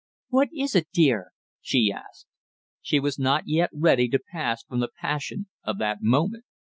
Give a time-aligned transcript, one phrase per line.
[0.29, 1.31] "What is it, dear?"
[1.61, 2.25] she asked.
[2.81, 6.45] She was not yet ready to pass from the passion of that moment.